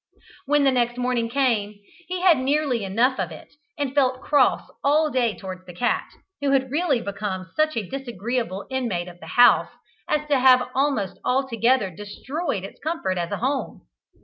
[0.47, 5.11] When next morning came, he had nearly had enough of it, and felt cross all
[5.11, 6.09] day towards the cat,
[6.41, 9.69] who had really become such a disagreeable inmate of the house
[10.07, 13.83] as to have almost altogether destroyed its comfort as a home.